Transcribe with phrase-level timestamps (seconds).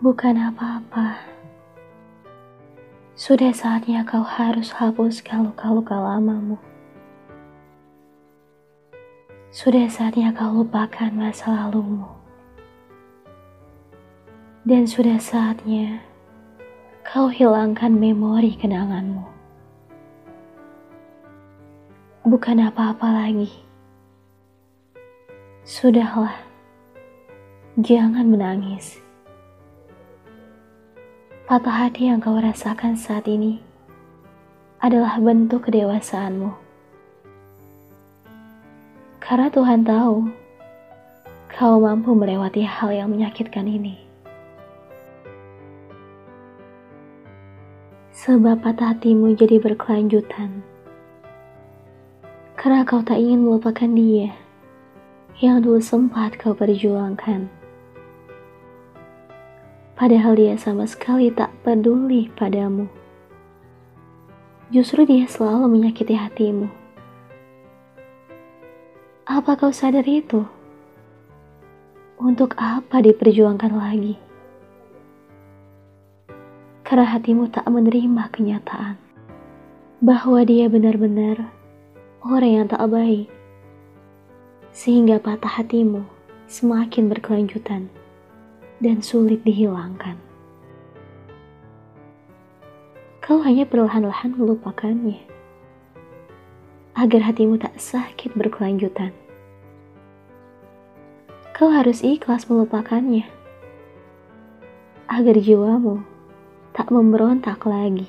[0.00, 1.20] Bukan apa-apa.
[3.12, 6.56] Sudah saatnya kau harus hapuskan luka-luka lamamu.
[9.52, 12.08] Sudah saatnya kau lupakan masa lalumu.
[14.64, 16.00] Dan sudah saatnya
[17.04, 19.28] kau hilangkan memori kenanganmu.
[22.24, 23.52] Bukan apa-apa lagi.
[25.68, 26.40] Sudahlah,
[27.76, 28.99] jangan menangis.
[31.50, 33.58] Patah hati yang kau rasakan saat ini
[34.78, 36.54] adalah bentuk kedewasaanmu.
[39.18, 40.30] Karena Tuhan tahu
[41.50, 43.98] kau mampu melewati hal yang menyakitkan ini.
[48.14, 50.62] Sebab patah hatimu jadi berkelanjutan.
[52.54, 54.38] Karena kau tak ingin melupakan dia
[55.42, 57.50] yang dulu sempat kau perjuangkan
[60.00, 62.88] padahal dia sama sekali tak peduli padamu.
[64.72, 66.72] Justru dia selalu menyakiti hatimu.
[69.28, 70.48] Apa kau sadar itu?
[72.16, 74.16] Untuk apa diperjuangkan lagi?
[76.80, 78.96] Karena hatimu tak menerima kenyataan
[80.00, 81.52] bahwa dia benar-benar
[82.24, 83.28] orang yang tak baik,
[84.72, 86.08] sehingga patah hatimu
[86.48, 87.99] semakin berkelanjutan
[88.80, 90.16] dan sulit dihilangkan.
[93.20, 95.22] Kau hanya perlahan-lahan melupakannya
[96.96, 99.14] agar hatimu tak sakit berkelanjutan.
[101.54, 103.28] Kau harus ikhlas melupakannya
[105.06, 106.00] agar jiwamu
[106.72, 108.08] tak memberontak lagi.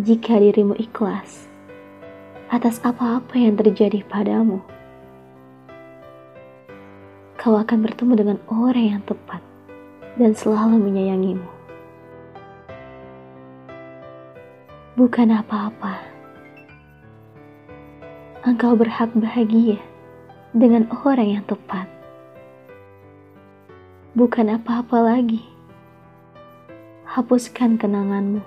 [0.00, 1.48] Jika dirimu ikhlas
[2.52, 4.60] atas apa-apa yang terjadi padamu,
[7.40, 9.40] kau akan bertemu dengan orang yang tepat
[10.20, 11.48] dan selalu menyayangimu.
[15.00, 16.04] Bukan apa-apa.
[18.44, 19.80] Engkau berhak bahagia
[20.52, 21.88] dengan orang yang tepat.
[24.12, 25.40] Bukan apa-apa lagi.
[27.08, 28.44] Hapuskan kenanganmu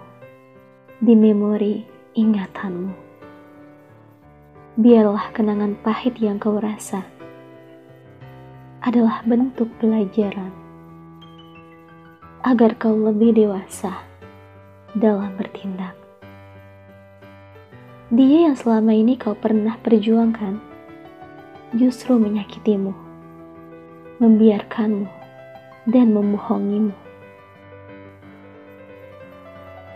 [1.02, 1.82] di memori
[2.14, 2.94] ingatanmu.
[4.78, 7.13] Biarlah kenangan pahit yang kau rasa
[8.84, 10.52] adalah bentuk pelajaran
[12.44, 13.96] agar kau lebih dewasa
[14.92, 15.96] dalam bertindak.
[18.12, 20.60] Dia yang selama ini kau pernah perjuangkan
[21.80, 22.92] justru menyakitimu,
[24.20, 25.08] membiarkanmu,
[25.88, 26.92] dan membohongimu.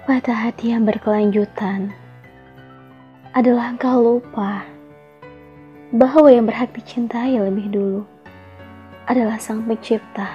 [0.07, 1.91] Patah hati yang berkelanjutan
[3.35, 4.63] adalah engkau lupa
[5.91, 8.07] bahwa yang berhak dicintai lebih dulu
[9.07, 10.27] adalah Sang Pencipta.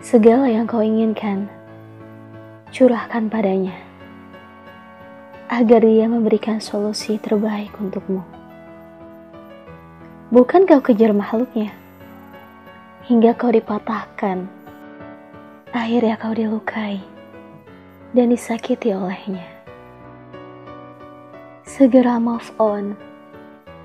[0.00, 1.44] Segala yang kau inginkan,
[2.72, 3.76] curahkan padanya,
[5.52, 8.24] agar dia memberikan solusi terbaik untukmu.
[10.32, 11.68] Bukan kau kejar makhluknya,
[13.04, 14.48] hingga kau dipatahkan,
[15.76, 17.04] akhirnya kau dilukai
[18.16, 19.44] dan disakiti olehnya.
[21.68, 22.96] Segera move on,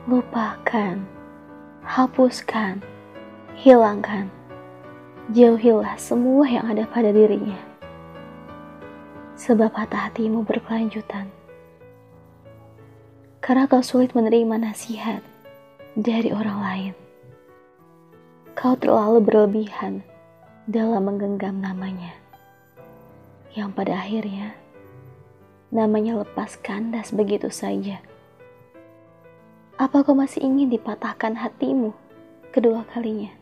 [0.08, 1.13] lupakan
[1.84, 2.80] hapuskan,
[3.60, 4.32] hilangkan,
[5.36, 7.60] jauhilah semua yang ada pada dirinya.
[9.36, 11.28] Sebab patah hatimu berkelanjutan.
[13.44, 15.20] Karena kau sulit menerima nasihat
[16.00, 16.94] dari orang lain.
[18.56, 20.08] Kau terlalu berlebihan
[20.64, 22.16] dalam menggenggam namanya.
[23.52, 24.56] Yang pada akhirnya
[25.68, 28.00] namanya lepas kandas begitu saja.
[29.84, 31.92] Apa kau masih ingin dipatahkan hatimu
[32.56, 33.36] kedua kalinya?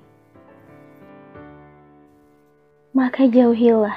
[2.98, 3.94] Maka jauhilah.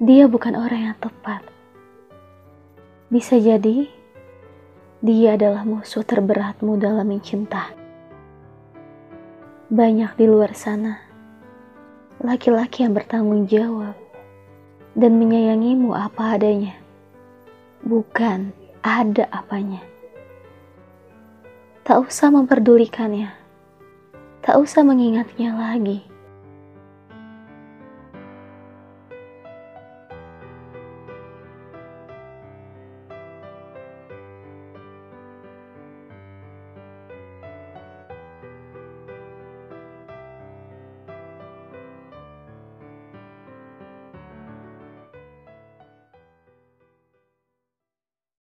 [0.00, 1.44] Dia bukan orang yang tepat.
[3.12, 3.84] Bisa jadi
[5.04, 7.68] dia adalah musuh terberatmu dalam mencinta.
[9.68, 11.04] Banyak di luar sana
[12.24, 13.92] laki-laki yang bertanggung jawab
[14.96, 16.80] dan menyayangimu apa adanya,
[17.84, 19.84] bukan ada apanya.
[21.90, 23.34] Tak usah memperdulikannya.
[24.46, 26.06] Tak usah mengingatnya lagi.